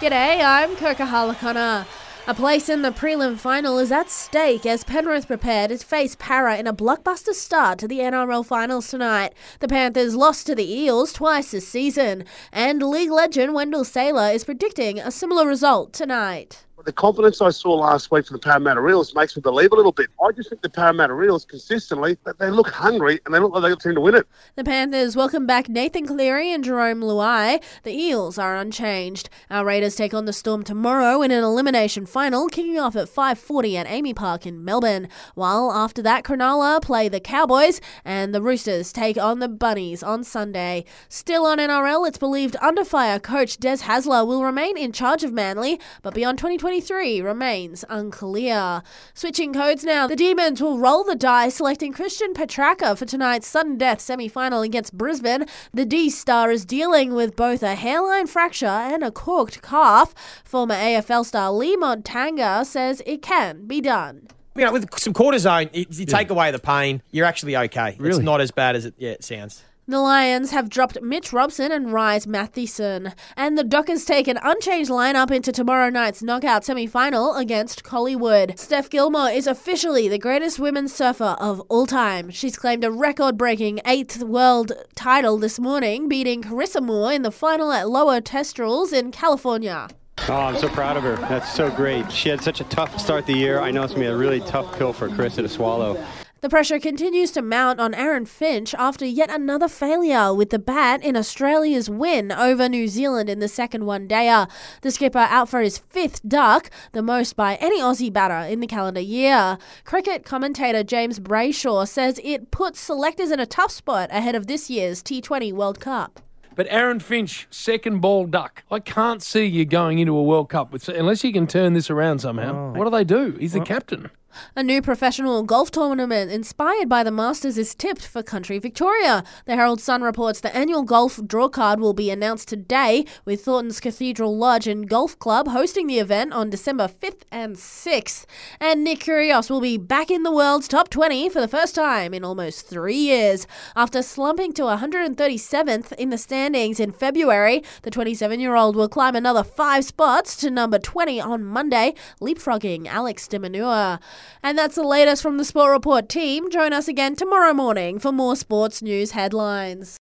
[0.00, 1.86] G'day, I'm Kirka Harlacona.
[2.26, 6.56] A place in the prelim final is at stake as Penrith prepare to face Parra
[6.56, 9.34] in a blockbuster start to the NRL finals tonight.
[9.58, 14.44] The Panthers lost to the Eels twice this season, and league legend Wendell Sailor is
[14.44, 16.64] predicting a similar result tonight.
[16.86, 19.92] The confidence I saw last week from the Parramatta Eels makes me believe a little
[19.92, 20.08] bit.
[20.26, 23.82] I just think the Parramatta Eels consistently, they look hungry and they look like they
[23.82, 24.26] seem to win it.
[24.56, 27.62] The Panthers welcome back Nathan Cleary and Jarome Luai.
[27.82, 29.28] The Eels are unchanged.
[29.50, 33.76] Our Raiders take on the Storm tomorrow in an elimination final, kicking off at 5:40
[33.76, 35.08] at AAMI Park in Melbourne.
[35.34, 40.24] While after that, Cronulla play the Cowboys and the Roosters take on the Bunnies on
[40.24, 40.86] Sunday.
[41.10, 45.32] Still on NRL, it's believed under fire coach Des Hasler will remain in charge of
[45.34, 46.69] Manly, but beyond 2020.
[46.70, 48.82] 2023 remains unclear.
[49.12, 53.76] Switching codes now, the Demons will roll the die, selecting Christian Petracca for tonight's sudden
[53.76, 55.46] death semi final against Brisbane.
[55.74, 60.14] The D star is dealing with both a hairline fracture and a corked calf.
[60.44, 65.70] Former AFL star Leigh Montagna says it can be done you know, with some cortisone,
[65.72, 67.96] you, you take away the pain, you're actually okay.
[67.98, 68.16] Really?
[68.16, 69.64] It's not as bad as it, yeah, it sounds.
[69.88, 74.90] The Lions have dropped Mitch Robinson and Rhys Mathieson, and the Dockers take an unchanged
[74.90, 78.56] lineup into tomorrow night's knockout semi final against Collingwood.
[78.56, 82.30] Steph Gilmore is officially the greatest women's surfer of all time.
[82.30, 87.32] She's claimed a record breaking eighth world title this morning, beating Carissa Moore in the
[87.32, 89.88] final at Lower Trestles in California.
[90.28, 91.16] Oh, I'm so proud of her.
[91.16, 92.12] That's so great.
[92.12, 93.58] She had such a tough start the year.
[93.58, 96.04] I know it's going to be a really tough pill for Carissa to swallow.
[96.42, 101.04] The pressure continues to mount on Aaron Finch after yet another failure with the bat
[101.04, 104.50] in Australia's win over New Zealand in the second one dayer.
[104.80, 108.66] The skipper out for his fifth duck, the most by any Aussie batter in the
[108.66, 109.58] calendar year.
[109.84, 114.70] Cricket commentator James Brayshaw says it puts selectors in a tough spot ahead of this
[114.70, 116.20] year's T20 World Cup.
[116.56, 118.64] But Aaron Finch, second ball duck.
[118.70, 121.90] I can't see you going into a World Cup with unless you can turn this
[121.90, 122.54] around somehow.
[122.54, 122.78] Oh.
[122.78, 123.36] What do they do?
[123.38, 124.10] He's the captain.
[124.56, 129.24] A new professional golf tournament inspired by the Masters is tipped for country Victoria.
[129.46, 133.80] The Herald Sun reports the annual golf draw card will be announced today, with Thornton's
[133.80, 138.26] Cathedral Lodge and Golf Club hosting the event on December 5th and 6th.
[138.60, 142.12] And Nick Kyrgios will be back in the world's top 20 for the first time
[142.12, 143.46] in almost three years.
[143.76, 149.16] After slumping to 137th in the standings in February, the 27 year old will climb
[149.16, 153.98] another five spots to number 20 on Monday, leapfrogging Alex de Minaur.
[154.42, 156.50] And that's the latest from the Sport Report team.
[156.50, 159.98] Join us again tomorrow morning for more sports news headlines.